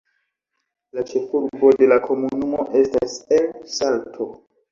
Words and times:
La 0.99 1.03
ĉefurbo 1.09 1.69
de 1.81 1.89
la 1.91 1.99
komunumo 2.07 2.65
estas 2.81 3.21
El 3.39 3.47
Salto. 3.77 4.31